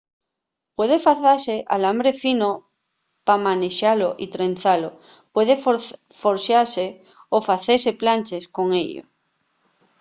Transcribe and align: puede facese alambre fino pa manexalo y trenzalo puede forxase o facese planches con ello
puede 0.77 0.97
facese 1.07 1.55
alambre 1.75 2.11
fino 2.23 2.49
pa 3.25 3.35
manexalo 3.45 4.09
y 4.23 4.25
trenzalo 4.35 4.89
puede 5.33 5.53
forxase 6.21 6.85
o 7.35 7.37
facese 7.49 7.91
planches 8.01 8.43
con 8.55 8.67
ello 8.83 9.03